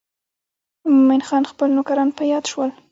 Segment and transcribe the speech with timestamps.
[0.93, 2.69] مومن خان خپل نوکران په یاد شول.